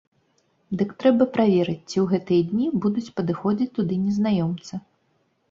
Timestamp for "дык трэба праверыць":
0.77-1.77